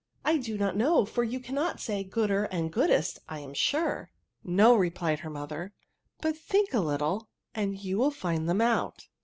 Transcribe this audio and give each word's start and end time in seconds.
'^ 0.01 0.03
I 0.25 0.37
do 0.37 0.57
not 0.57 0.75
know; 0.75 1.05
for 1.05 1.23
you 1.23 1.39
cannot 1.39 1.79
say 1.79 2.03
gooder 2.03 2.45
and 2.45 2.73
goodest, 2.73 3.19
I 3.29 3.37
am 3.37 3.53
sure*.'*" 3.53 4.09
No," 4.59 4.73
replied 4.75 5.19
her 5.19 5.29
mother;" 5.29 5.73
but 6.23 6.35
think 6.35 6.73
a 6.73 6.79
little, 6.79 7.29
and 7.53 7.77
you 7.77 7.99
will 7.99 8.09
find 8.09 8.49
them 8.49 8.61
out." 8.61 9.09